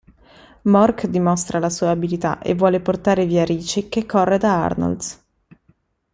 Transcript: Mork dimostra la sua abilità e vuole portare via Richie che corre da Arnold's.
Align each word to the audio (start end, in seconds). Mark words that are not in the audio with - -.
Mork 0.63 1.05
dimostra 1.05 1.59
la 1.59 1.69
sua 1.69 1.91
abilità 1.91 2.39
e 2.39 2.55
vuole 2.55 2.79
portare 2.79 3.27
via 3.27 3.45
Richie 3.45 3.87
che 3.87 4.07
corre 4.07 4.39
da 4.39 4.63
Arnold's. 4.63 5.25